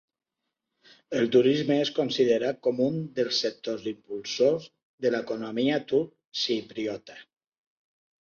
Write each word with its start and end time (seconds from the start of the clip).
El 1.17 1.27
turisme 1.33 1.75
és 1.81 1.91
considerat 1.97 2.57
com 2.67 2.79
un 2.85 2.97
dels 3.19 3.41
sectors 3.45 3.85
impulsors 3.91 4.65
de 5.07 5.13
l'economia 5.17 5.77
turc-xipriota. 5.93 7.19